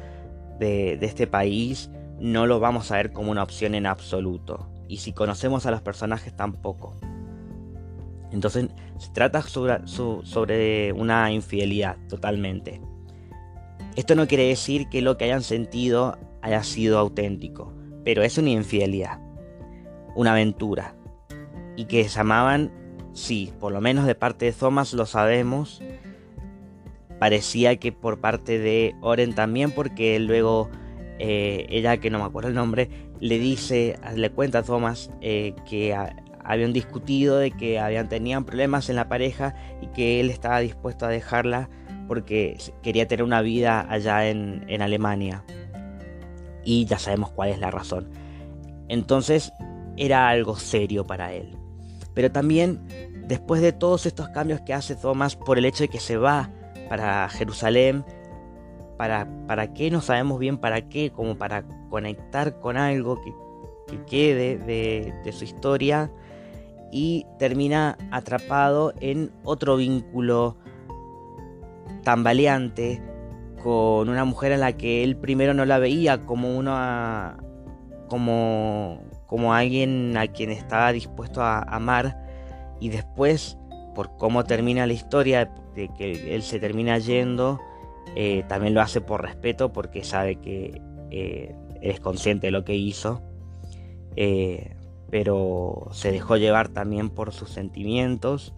de, 0.59 0.99
este 1.01 1.27
país, 1.27 1.89
no 2.19 2.47
lo 2.47 2.59
vamos 2.59 2.91
a 2.91 2.97
ver 2.97 3.11
como 3.11 3.31
una 3.31 3.43
opción 3.43 3.75
en 3.75 3.85
absoluto. 3.85 4.69
Y 4.87 4.97
si 4.97 5.13
conocemos 5.13 5.65
a 5.65 5.71
los 5.71 5.81
personajes 5.81 6.35
tampoco. 6.35 6.95
Entonces 8.31 8.69
se 8.97 9.11
trata 9.11 9.41
sobre, 9.41 9.87
sobre 9.87 10.93
una 10.93 11.31
infidelidad 11.31 11.97
totalmente. 12.09 12.81
Esto 13.95 14.15
no 14.15 14.27
quiere 14.27 14.47
decir 14.47 14.89
que 14.89 15.01
lo 15.01 15.17
que 15.17 15.25
hayan 15.25 15.41
sentido 15.41 16.17
haya 16.41 16.63
sido 16.63 16.99
auténtico, 16.99 17.73
pero 18.03 18.23
es 18.23 18.37
una 18.37 18.49
infidelidad, 18.49 19.19
una 20.15 20.33
aventura, 20.33 20.95
y 21.75 21.85
que 21.85 22.07
se 22.09 22.19
amaban 22.19 22.71
sí, 23.13 23.53
por 23.59 23.71
lo 23.71 23.81
menos 23.81 24.05
de 24.05 24.15
parte 24.15 24.45
de 24.45 24.51
Thomas 24.51 24.93
lo 24.93 25.05
sabemos. 25.05 25.81
Parecía 27.19 27.77
que 27.77 27.91
por 27.91 28.19
parte 28.19 28.59
de 28.59 28.95
Oren 29.01 29.33
también, 29.33 29.71
porque 29.71 30.19
luego 30.19 30.69
eh, 31.19 31.65
ella, 31.69 31.97
que 31.97 32.09
no 32.09 32.19
me 32.19 32.25
acuerdo 32.25 32.49
el 32.49 32.55
nombre, 32.55 32.89
le 33.19 33.39
dice, 33.39 33.97
le 34.15 34.29
cuenta 34.31 34.59
a 34.59 34.63
Thomas 34.63 35.09
eh, 35.21 35.53
que 35.67 35.95
habían 36.43 36.73
discutido 36.73 37.37
de 37.37 37.51
que 37.51 37.79
habían 37.79 38.09
tenían 38.09 38.45
problemas 38.45 38.89
en 38.89 38.97
la 38.97 39.07
pareja 39.07 39.55
y 39.81 39.87
que 39.87 40.19
él 40.19 40.29
estaba 40.29 40.59
dispuesto 40.59 41.05
a 41.05 41.09
dejarla 41.09 41.69
porque 42.07 42.57
quería 42.83 43.07
tener 43.07 43.23
una 43.23 43.41
vida 43.41 43.85
allá 43.89 44.27
en, 44.27 44.63
en 44.67 44.81
Alemania. 44.81 45.43
Y 46.63 46.85
ya 46.85 46.99
sabemos 46.99 47.31
cuál 47.31 47.49
es 47.49 47.59
la 47.59 47.71
razón. 47.71 48.09
Entonces 48.87 49.51
era 49.97 50.29
algo 50.29 50.55
serio 50.55 51.05
para 51.05 51.33
él. 51.33 51.57
Pero 52.13 52.31
también 52.31 52.79
después 53.27 53.61
de 53.61 53.73
todos 53.73 54.05
estos 54.05 54.29
cambios 54.29 54.61
que 54.61 54.73
hace 54.73 54.95
Thomas 54.95 55.35
por 55.35 55.57
el 55.57 55.65
hecho 55.65 55.83
de 55.83 55.89
que 55.89 55.99
se 55.99 56.17
va 56.17 56.51
para 56.89 57.27
Jerusalén, 57.29 58.05
para, 58.97 59.27
para 59.47 59.73
qué 59.73 59.91
no 59.91 60.01
sabemos 60.01 60.39
bien 60.39 60.57
para 60.57 60.87
qué, 60.89 61.11
como 61.11 61.37
para 61.37 61.63
conectar 61.89 62.59
con 62.59 62.77
algo 62.77 63.21
que, 63.21 63.33
quede 64.07 64.57
de, 64.57 65.13
de 65.23 65.31
su 65.31 65.45
historia 65.45 66.11
y 66.91 67.25
termina 67.39 67.97
atrapado 68.11 68.93
en 68.99 69.31
otro 69.43 69.77
vínculo 69.77 70.57
tambaleante 72.03 73.01
con 73.63 74.09
una 74.09 74.25
mujer 74.25 74.51
en 74.51 74.59
la 74.59 74.73
que 74.73 75.03
él 75.03 75.17
primero 75.17 75.53
no 75.53 75.65
la 75.65 75.79
veía 75.79 76.21
como 76.21 76.57
una 76.57 77.37
como 78.07 79.01
como 79.25 79.53
alguien 79.53 80.15
a 80.17 80.27
quien 80.27 80.51
estaba 80.51 80.91
dispuesto 80.91 81.41
a 81.41 81.59
amar 81.59 82.17
y 82.79 82.89
después 82.89 83.57
por 83.95 84.17
cómo 84.17 84.43
termina 84.43 84.85
la 84.85 84.93
historia 84.93 85.51
de 85.73 85.89
que 85.89 86.35
él 86.35 86.43
se 86.43 86.59
termina 86.59 86.97
yendo 86.99 87.59
eh, 88.15 88.43
también 88.47 88.73
lo 88.73 88.81
hace 88.81 89.01
por 89.01 89.21
respeto 89.21 89.73
porque 89.73 90.03
sabe 90.03 90.37
que 90.37 90.81
eh, 91.11 91.55
es 91.81 91.99
consciente 91.99 92.47
de 92.47 92.51
lo 92.51 92.63
que 92.63 92.75
hizo 92.75 93.21
eh, 94.15 94.75
pero 95.09 95.89
se 95.91 96.11
dejó 96.11 96.37
llevar 96.37 96.69
también 96.69 97.09
por 97.09 97.33
sus 97.33 97.49
sentimientos 97.49 98.53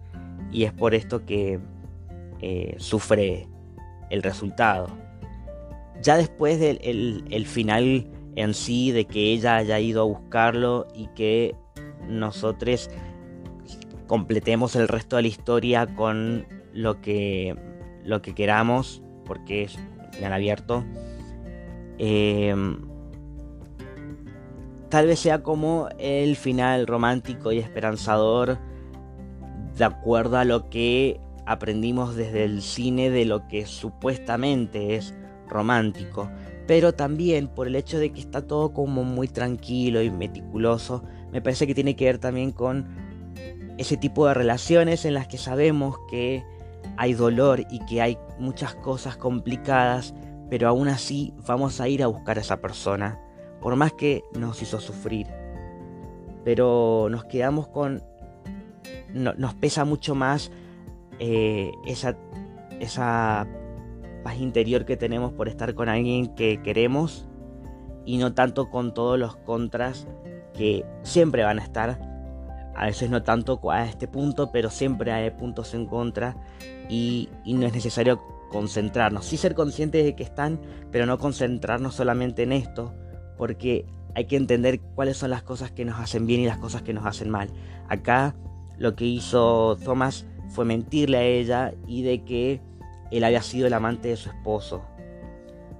y 0.50 0.64
es 0.64 0.72
por 0.72 0.94
esto 0.94 1.24
que 1.26 1.60
sufre 2.78 3.48
el 4.10 4.22
resultado. 4.22 4.88
Ya 6.00 6.16
después 6.16 6.58
del 6.60 7.24
el 7.30 7.46
final 7.46 8.06
en 8.36 8.54
sí 8.54 8.92
de 8.92 9.04
que 9.04 9.32
ella 9.32 9.56
haya 9.56 9.78
ido 9.80 10.02
a 10.02 10.04
buscarlo 10.04 10.86
y 10.94 11.08
que 11.08 11.54
nosotros 12.08 12.88
completemos 14.06 14.74
el 14.74 14.88
resto 14.88 15.16
de 15.16 15.22
la 15.22 15.28
historia 15.28 15.86
con 15.86 16.46
lo 16.72 17.00
que, 17.00 17.54
lo 18.04 18.22
que 18.22 18.34
queramos, 18.34 19.02
porque 19.28 19.62
es 19.62 19.78
final 20.12 20.32
abierto. 20.32 20.84
Em, 21.98 22.80
tal 24.88 25.06
vez 25.06 25.20
sea 25.20 25.42
como 25.42 25.88
el 25.98 26.34
final 26.34 26.86
romántico 26.86 27.52
y 27.52 27.58
esperanzador 27.58 28.58
de 29.76 29.84
acuerdo 29.84 30.38
a 30.38 30.44
lo 30.44 30.68
que 30.70 31.20
aprendimos 31.46 32.16
desde 32.16 32.44
el 32.44 32.62
cine 32.62 33.10
de 33.10 33.24
lo 33.24 33.46
que 33.48 33.66
supuestamente 33.66 34.96
es 34.96 35.14
romántico, 35.48 36.30
pero 36.66 36.92
también 36.92 37.48
por 37.48 37.66
el 37.66 37.76
hecho 37.76 37.98
de 37.98 38.12
que 38.12 38.20
está 38.20 38.46
todo 38.46 38.72
como 38.72 39.04
muy 39.04 39.28
tranquilo 39.28 40.02
y 40.02 40.10
meticuloso, 40.10 41.04
me 41.32 41.40
parece 41.40 41.66
que 41.66 41.74
tiene 41.74 41.96
que 41.96 42.04
ver 42.04 42.18
también 42.18 42.50
con 42.50 42.86
ese 43.78 43.96
tipo 43.96 44.26
de 44.26 44.34
relaciones 44.34 45.04
en 45.04 45.14
las 45.14 45.28
que 45.28 45.38
sabemos 45.38 45.96
que 46.10 46.44
hay 46.96 47.14
dolor 47.14 47.64
y 47.70 47.84
que 47.86 48.00
hay 48.00 48.18
muchas 48.38 48.74
cosas 48.74 49.16
complicadas, 49.16 50.14
pero 50.50 50.68
aún 50.68 50.88
así 50.88 51.34
vamos 51.46 51.80
a 51.80 51.88
ir 51.88 52.02
a 52.02 52.06
buscar 52.06 52.38
a 52.38 52.40
esa 52.40 52.60
persona, 52.60 53.20
por 53.60 53.76
más 53.76 53.92
que 53.92 54.22
nos 54.34 54.62
hizo 54.62 54.80
sufrir. 54.80 55.26
Pero 56.44 57.08
nos 57.10 57.24
quedamos 57.24 57.68
con... 57.68 58.02
nos 59.12 59.54
pesa 59.54 59.84
mucho 59.84 60.14
más 60.14 60.50
eh, 61.18 61.72
esa, 61.86 62.16
esa 62.80 63.46
paz 64.22 64.38
interior 64.38 64.84
que 64.84 64.96
tenemos 64.96 65.32
por 65.32 65.48
estar 65.48 65.74
con 65.74 65.88
alguien 65.88 66.34
que 66.34 66.62
queremos 66.62 67.26
y 68.04 68.16
no 68.18 68.32
tanto 68.32 68.70
con 68.70 68.94
todos 68.94 69.18
los 69.18 69.36
contras 69.36 70.06
que 70.54 70.84
siempre 71.02 71.44
van 71.44 71.58
a 71.58 71.62
estar. 71.62 71.98
A 72.74 72.86
veces 72.86 73.10
no 73.10 73.22
tanto 73.22 73.60
a 73.70 73.84
este 73.84 74.06
punto, 74.06 74.50
pero 74.52 74.70
siempre 74.70 75.12
hay 75.12 75.30
puntos 75.30 75.74
en 75.74 75.86
contra 75.86 76.36
y, 76.88 77.28
no 77.46 77.66
es 77.66 77.72
necesario 77.72 78.20
concentrarnos. 78.50 79.26
Sí 79.26 79.36
ser 79.36 79.54
conscientes 79.54 80.04
de 80.04 80.16
que 80.16 80.22
están, 80.22 80.60
pero 80.90 81.06
no 81.06 81.18
concentrarnos 81.18 81.94
solamente 81.94 82.42
en 82.42 82.52
esto, 82.52 82.94
porque 83.36 83.86
hay 84.14 84.26
que 84.26 84.36
entender 84.36 84.80
cuáles 84.94 85.16
son 85.16 85.30
las 85.30 85.42
cosas 85.42 85.70
que 85.70 85.84
nos 85.84 86.00
hacen 86.00 86.26
bien 86.26 86.40
y 86.40 86.46
las 86.46 86.58
cosas 86.58 86.82
que 86.82 86.94
nos 86.94 87.06
hacen 87.06 87.30
mal. 87.30 87.50
Acá 87.88 88.34
lo 88.78 88.94
que 88.94 89.04
hizo 89.04 89.76
Thomas 89.84 90.26
fue 90.48 90.64
mentirle 90.64 91.18
a 91.18 91.22
ella 91.22 91.74
y 91.86 92.02
de 92.02 92.24
que 92.24 92.60
él 93.10 93.24
había 93.24 93.42
sido 93.42 93.66
el 93.66 93.74
amante 93.74 94.08
de 94.08 94.16
su 94.16 94.30
esposo. 94.30 94.82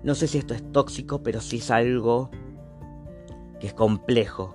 No 0.02 0.14
sé 0.14 0.28
si 0.28 0.38
esto 0.38 0.54
es 0.54 0.72
tóxico, 0.72 1.22
pero 1.22 1.40
sí 1.40 1.58
es 1.58 1.70
algo 1.70 2.30
que 3.60 3.66
es 3.66 3.74
complejo, 3.74 4.54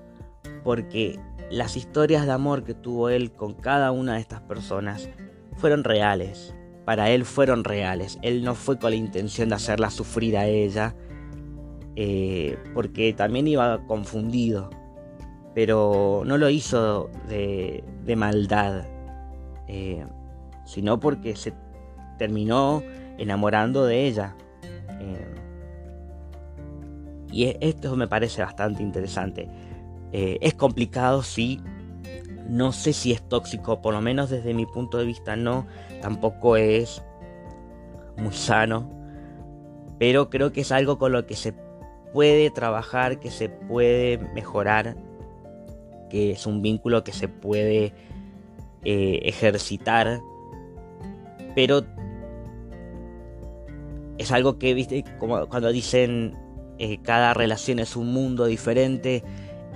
porque 0.63 1.19
las 1.51 1.75
historias 1.75 2.25
de 2.25 2.31
amor 2.31 2.63
que 2.63 2.73
tuvo 2.73 3.09
él 3.09 3.31
con 3.31 3.53
cada 3.53 3.91
una 3.91 4.15
de 4.15 4.21
estas 4.21 4.41
personas 4.41 5.09
fueron 5.55 5.83
reales. 5.83 6.53
Para 6.85 7.09
él 7.09 7.25
fueron 7.25 7.63
reales. 7.63 8.19
Él 8.21 8.43
no 8.43 8.55
fue 8.55 8.77
con 8.77 8.91
la 8.91 8.95
intención 8.97 9.49
de 9.49 9.55
hacerla 9.55 9.89
sufrir 9.89 10.37
a 10.37 10.47
ella, 10.47 10.95
eh, 11.95 12.57
porque 12.73 13.13
también 13.13 13.47
iba 13.47 13.85
confundido. 13.87 14.69
Pero 15.55 16.23
no 16.25 16.37
lo 16.37 16.49
hizo 16.49 17.09
de, 17.29 17.83
maldad. 18.17 18.85
Eh, 19.67 20.05
sino 20.65 20.99
porque 20.99 21.35
se 21.35 21.53
terminó 22.17 22.83
enamorando 23.17 23.85
de 23.85 24.07
ella. 24.07 24.35
Eh, 24.99 25.35
y 27.31 27.55
esto 27.61 27.95
me 27.95 28.07
parece 28.07 28.41
bastante 28.41 28.83
interesante. 28.83 29.49
Es 30.11 30.53
complicado, 30.53 31.23
sí. 31.23 31.59
No 32.47 32.71
sé 32.71 32.93
si 32.93 33.11
es 33.11 33.21
tóxico, 33.27 33.81
por 33.81 33.93
lo 33.93 34.01
menos 34.01 34.29
desde 34.29 34.53
mi 34.53 34.65
punto 34.65 34.97
de 34.97 35.05
vista 35.05 35.35
no. 35.35 35.65
Tampoco 36.01 36.57
es 36.57 37.03
muy 38.17 38.33
sano. 38.33 38.89
Pero 39.99 40.29
creo 40.29 40.51
que 40.51 40.61
es 40.61 40.71
algo 40.71 40.97
con 40.97 41.11
lo 41.11 41.25
que 41.25 41.35
se 41.35 41.53
puede 42.11 42.49
trabajar, 42.51 43.19
que 43.19 43.31
se 43.31 43.49
puede 43.49 44.17
mejorar. 44.33 44.95
Que 46.09 46.31
es 46.31 46.45
un 46.45 46.61
vínculo 46.61 47.03
que 47.03 47.13
se 47.13 47.27
puede 47.27 47.93
eh, 48.85 49.21
ejercitar, 49.23 50.19
pero 51.55 51.85
es 54.17 54.29
algo 54.33 54.59
que, 54.59 54.73
viste, 54.73 55.05
como 55.19 55.47
cuando 55.47 55.71
dicen 55.71 56.35
eh, 56.79 56.97
cada 57.01 57.33
relación 57.33 57.79
es 57.79 57.95
un 57.95 58.11
mundo 58.11 58.45
diferente, 58.45 59.23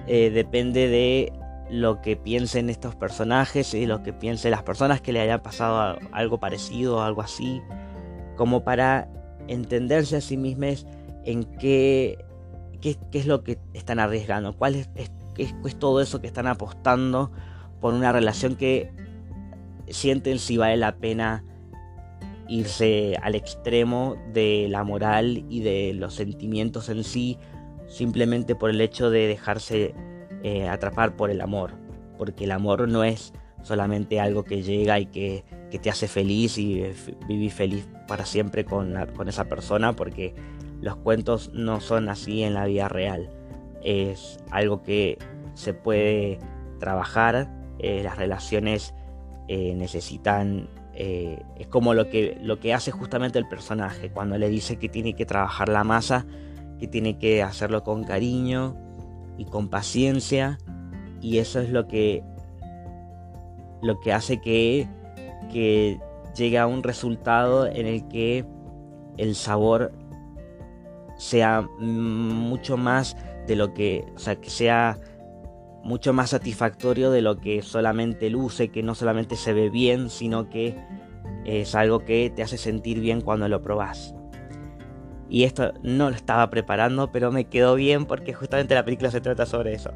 eh, 0.08 0.30
depende 0.30 0.90
de 0.90 1.32
lo 1.70 2.02
que 2.02 2.16
piensen 2.16 2.70
estos 2.70 2.96
personajes 2.96 3.74
y 3.74 3.86
lo 3.86 4.04
que 4.04 4.14
piensen 4.14 4.52
las 4.52 4.64
personas 4.64 5.02
que 5.02 5.12
le 5.12 5.20
hayan 5.20 5.42
pasado 5.42 6.00
algo 6.12 6.40
parecido 6.40 6.98
o 6.98 7.02
algo 7.02 7.22
así, 7.22 7.62
como 8.36 8.64
para 8.64 9.10
entenderse 9.48 10.18
a 10.18 10.22
sí 10.22 10.38
mismos 10.38 10.86
en 11.26 11.44
qué, 11.44 12.24
qué, 12.82 12.98
es 13.14 13.26
lo 13.26 13.44
que 13.44 13.58
están 13.74 14.00
arriesgando, 14.00 14.56
cuál 14.56 14.76
es, 14.76 14.90
es 15.36 15.80
todo 15.80 16.02
eso 16.02 16.22
que 16.22 16.28
están 16.28 16.48
apostando 16.48 17.32
por 17.82 17.94
una 17.94 18.12
relación 18.12 18.56
que 18.56 18.92
sienten 19.90 20.40
si 20.40 20.58
vale 20.58 20.78
la 20.78 20.98
pena 20.98 21.44
irse 22.48 23.18
al 23.22 23.36
extremo 23.36 24.16
de 24.34 24.68
la 24.70 24.84
moral 24.84 25.46
y 25.50 25.62
de 25.62 25.94
los 25.94 26.16
sentimientos 26.16 26.90
en 26.90 27.04
sí, 27.04 27.38
simplemente 27.88 28.56
por 28.56 28.70
el 28.70 28.82
hecho 28.82 29.10
de 29.10 29.28
dejarse 29.28 29.94
eh, 30.44 30.68
atrapar 30.68 31.16
por 31.16 31.30
el 31.30 31.42
amor. 31.42 31.72
Porque 32.18 32.46
el 32.46 32.52
amor 32.52 32.88
no 32.88 33.04
es 33.04 33.34
solamente 33.62 34.20
algo 34.20 34.44
que 34.44 34.62
llega 34.62 35.00
y 35.00 35.08
que, 35.08 35.44
te 35.82 35.90
hace 35.90 36.08
feliz 36.08 36.58
y 36.58 36.84
vivir 37.28 37.52
feliz 37.52 37.88
para 38.08 38.26
siempre 38.26 38.66
con, 38.66 38.96
con 39.16 39.28
esa 39.28 39.46
persona, 39.46 39.94
porque 39.94 40.34
los 40.82 40.96
cuentos 40.96 41.52
no 41.54 41.82
son 41.82 42.10
así 42.10 42.44
en 42.44 42.54
la 42.54 42.66
vida 42.66 42.88
real. 42.88 43.30
Es 43.84 44.38
algo 44.50 44.82
que 44.82 45.18
se 45.54 45.74
puede 45.74 46.40
trabajar, 46.80 47.52
eh, 47.80 48.02
las 48.04 48.18
relaciones 48.18 48.94
eh, 49.48 49.74
necesitan... 49.76 50.70
Es 51.00 51.68
como 51.68 51.94
lo 51.94 52.10
que, 52.10 52.40
lo 52.42 52.60
que 52.60 52.74
hace 52.74 52.90
justamente 52.90 53.38
el 53.38 53.48
personaje, 53.48 54.10
cuando 54.10 54.36
le 54.40 54.50
dice 54.50 54.80
que 54.80 54.90
tiene 54.90 55.14
que 55.14 55.28
trabajar 55.28 55.70
la 55.70 55.84
masa, 55.84 56.26
que 56.80 56.88
tiene 56.88 57.20
que 57.20 57.44
hacerlo 57.44 57.84
con 57.84 58.04
cariño 58.04 58.76
y 59.38 59.46
con 59.46 59.70
paciencia, 59.70 60.58
y 61.22 61.38
eso 61.38 61.60
es 61.60 61.70
lo 61.70 61.88
que, 61.88 62.24
lo 63.82 64.00
que 64.00 64.14
hace 64.14 64.40
que, 64.40 64.88
que 65.52 66.00
llegue 66.36 66.58
a 66.58 66.68
un 66.68 66.84
resultado 66.84 67.68
en 67.68 67.86
el 67.86 68.08
que 68.08 68.46
el 69.18 69.36
sabor 69.36 69.92
sea 71.18 71.68
mucho 71.80 72.78
más 72.78 73.18
de 73.48 73.56
lo 73.56 73.74
que, 73.74 74.06
o 74.16 74.20
sea, 74.20 74.36
que 74.36 74.50
sea 74.50 74.98
mucho 75.84 76.14
más 76.14 76.32
satisfactorio 76.32 77.12
de 77.12 77.22
lo 77.22 77.38
que 77.38 77.62
solamente 77.62 78.30
luce, 78.30 78.70
que 78.70 78.84
no 78.84 78.94
solamente 78.94 79.36
se 79.36 79.54
ve 79.54 79.70
bien, 79.70 80.10
sino 80.10 80.50
que 80.50 80.76
es 81.46 81.76
algo 81.76 82.00
que 82.00 82.30
te 82.30 82.44
hace 82.44 82.58
sentir 82.58 83.00
bien 83.00 83.22
cuando 83.22 83.48
lo 83.48 83.64
probas. 83.64 84.14
Y 85.30 85.44
esto 85.44 85.74
no 85.84 86.10
lo 86.10 86.16
estaba 86.16 86.50
preparando, 86.50 87.12
pero 87.12 87.32
me 87.32 87.46
quedó 87.46 87.76
bien 87.76 88.06
porque 88.06 88.34
justamente 88.34 88.76
la 88.76 88.86
película 88.86 89.12
se 89.12 89.22
trata 89.22 89.46
sobre 89.46 89.74
eso. 89.74 89.92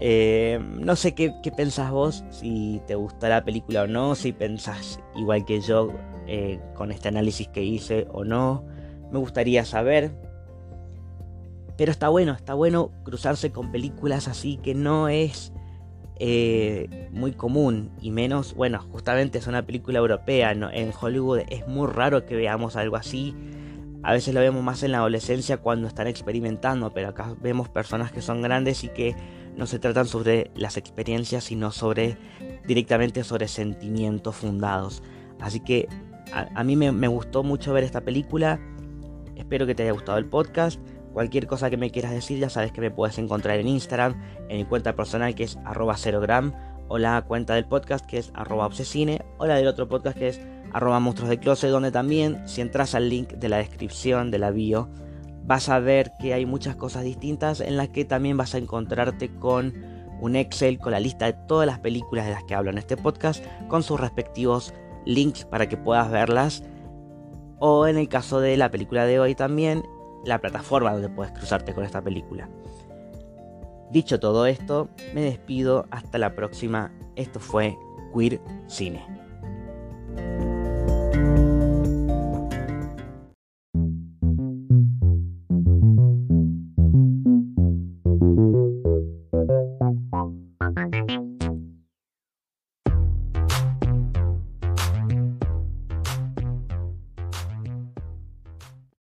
Eh, 0.00 0.58
no 0.60 0.96
sé 0.96 1.14
qué, 1.14 1.32
qué, 1.42 1.52
pensás 1.52 1.92
vos, 1.92 2.24
si 2.30 2.82
te 2.88 2.96
gusta 2.96 3.28
la 3.28 3.44
película 3.44 3.82
o 3.82 3.86
no, 3.86 4.16
si 4.16 4.32
pensás 4.32 4.98
igual 5.14 5.44
que 5.44 5.60
yo 5.60 5.92
eh, 6.26 6.58
con 6.74 6.90
este 6.90 7.08
análisis 7.08 7.46
que 7.48 7.62
hice 7.62 8.08
o 8.12 8.24
no. 8.24 8.64
Me 9.12 9.18
gustaría 9.18 9.64
saber. 9.64 10.10
Pero 11.76 11.92
está 11.92 12.08
bueno, 12.08 12.32
está 12.32 12.54
bueno 12.54 12.90
cruzarse 13.04 13.52
con 13.52 13.70
películas 13.70 14.28
así 14.28 14.56
que 14.56 14.74
no 14.74 15.08
es 15.08 15.52
eh, 16.18 17.08
muy 17.12 17.32
común 17.32 17.90
y 18.00 18.10
menos, 18.10 18.54
bueno, 18.54 18.80
justamente 18.90 19.38
es 19.38 19.46
una 19.46 19.66
película 19.66 19.98
europea, 19.98 20.52
en 20.52 20.92
Hollywood 21.00 21.40
es 21.48 21.66
muy 21.66 21.88
raro 21.88 22.26
que 22.26 22.36
veamos 22.36 22.76
algo 22.76 22.96
así. 22.96 23.34
A 24.04 24.12
veces 24.12 24.34
lo 24.34 24.40
vemos 24.40 24.62
más 24.64 24.82
en 24.82 24.92
la 24.92 24.98
adolescencia 24.98 25.58
cuando 25.58 25.86
están 25.86 26.08
experimentando, 26.08 26.92
pero 26.92 27.08
acá 27.08 27.34
vemos 27.40 27.68
personas 27.68 28.10
que 28.10 28.20
son 28.20 28.42
grandes 28.42 28.82
y 28.82 28.88
que 28.88 29.14
no 29.56 29.66
se 29.66 29.78
tratan 29.78 30.06
sobre 30.06 30.50
las 30.56 30.76
experiencias, 30.76 31.44
sino 31.44 31.70
sobre 31.70 32.16
directamente 32.66 33.22
sobre 33.22 33.46
sentimientos 33.46 34.34
fundados. 34.34 35.02
Así 35.40 35.60
que 35.60 35.88
a, 36.32 36.64
mí 36.64 36.74
me 36.76 37.08
gustó 37.08 37.44
mucho 37.44 37.72
ver 37.72 37.84
esta 37.84 38.00
película. 38.00 38.58
Espero 39.36 39.66
que 39.66 39.74
te 39.74 39.84
haya 39.84 39.92
gustado 39.92 40.18
el 40.18 40.26
podcast. 40.26 40.80
Cualquier 41.12 41.46
cosa 41.46 41.68
que 41.68 41.76
me 41.76 41.90
quieras 41.90 42.12
decir, 42.12 42.38
ya 42.38 42.48
sabes 42.48 42.72
que 42.72 42.80
me 42.80 42.90
puedes 42.90 43.18
encontrar 43.18 43.60
en 43.60 43.68
Instagram, 43.68 44.20
en 44.48 44.56
mi 44.56 44.64
cuenta 44.64 44.96
personal 44.96 45.34
que 45.34 45.44
es 45.44 45.58
arroba 45.64 45.96
cerogram, 45.96 46.54
o 46.88 46.98
la 46.98 47.22
cuenta 47.22 47.54
del 47.54 47.66
podcast 47.66 48.06
que 48.06 48.18
es 48.18 48.32
arroba 48.34 48.66
obsesine, 48.66 49.22
o 49.38 49.46
la 49.46 49.56
del 49.56 49.66
otro 49.66 49.88
podcast 49.88 50.16
que 50.18 50.28
es 50.28 50.40
arroba 50.72 51.00
monstruos 51.00 51.30
de 51.30 51.38
closet, 51.38 51.70
donde 51.70 51.90
también, 51.90 52.42
si 52.46 52.60
entras 52.60 52.94
al 52.94 53.08
link 53.08 53.34
de 53.34 53.48
la 53.48 53.58
descripción 53.58 54.30
de 54.30 54.38
la 54.38 54.50
bio, 54.50 54.88
vas 55.44 55.68
a 55.68 55.78
ver 55.78 56.12
que 56.20 56.34
hay 56.34 56.46
muchas 56.46 56.76
cosas 56.76 57.04
distintas 57.04 57.60
en 57.60 57.76
las 57.76 57.88
que 57.88 58.04
también 58.04 58.36
vas 58.36 58.54
a 58.54 58.58
encontrarte 58.58 59.34
con 59.34 59.74
un 60.20 60.36
Excel 60.36 60.78
con 60.78 60.92
la 60.92 61.00
lista 61.00 61.26
de 61.26 61.32
todas 61.32 61.66
las 61.66 61.80
películas 61.80 62.26
de 62.26 62.32
las 62.32 62.44
que 62.44 62.54
hablo 62.54 62.70
en 62.70 62.78
este 62.78 62.96
podcast, 62.96 63.44
con 63.68 63.82
sus 63.82 63.98
respectivos 63.98 64.72
links 65.04 65.44
para 65.44 65.68
que 65.68 65.76
puedas 65.76 66.10
verlas. 66.10 66.62
O 67.58 67.86
en 67.86 67.96
el 67.96 68.08
caso 68.08 68.40
de 68.40 68.56
la 68.56 68.70
película 68.70 69.04
de 69.04 69.18
hoy 69.18 69.34
también, 69.34 69.82
la 70.24 70.40
plataforma 70.40 70.92
donde 70.92 71.08
puedes 71.08 71.32
cruzarte 71.32 71.74
con 71.74 71.84
esta 71.84 72.02
película. 72.02 72.48
Dicho 73.90 74.20
todo 74.20 74.46
esto, 74.46 74.88
me 75.12 75.20
despido 75.22 75.86
hasta 75.90 76.18
la 76.18 76.34
próxima. 76.34 76.92
Esto 77.16 77.40
fue 77.40 77.76
Queer 78.14 78.40
Cine. 78.68 79.04